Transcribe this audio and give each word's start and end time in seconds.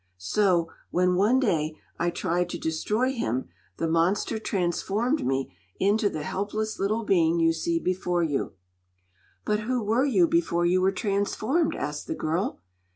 So, 0.17 0.71
when 0.89 1.13
one 1.13 1.39
day 1.39 1.75
I 1.99 2.09
tried 2.09 2.49
to 2.49 2.57
destroy 2.57 3.11
him, 3.13 3.49
the 3.77 3.87
monster 3.87 4.39
transformed 4.39 5.23
me 5.23 5.55
into 5.79 6.09
the 6.09 6.23
helpless 6.23 6.79
little 6.79 7.03
being 7.03 7.39
you 7.39 7.53
see 7.53 7.77
before 7.79 8.23
you." 8.23 8.53
"But 9.45 9.59
who 9.59 9.83
were 9.83 10.05
you 10.05 10.27
before 10.27 10.65
you 10.65 10.81
were 10.81 10.91
transformed?" 10.91 11.75
asked 11.75 12.07
the 12.07 12.15
girl. 12.15 12.61